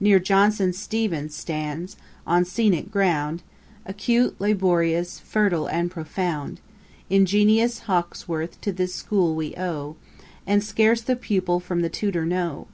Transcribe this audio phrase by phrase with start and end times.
[0.00, 3.42] Near Johnson STEEVENS stands, on scenick ground,
[3.84, 6.60] Acute, laborious, fertile, and profound.
[7.10, 9.96] Ingenious HAWKESWORTH to this school we owe.
[10.46, 12.66] And scarce the pupil from the tutor know.